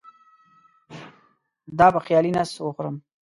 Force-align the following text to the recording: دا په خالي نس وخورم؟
دا 1.77 1.87
په 1.93 1.99
خالي 2.05 2.31
نس 2.35 2.51
وخورم؟ 2.65 2.95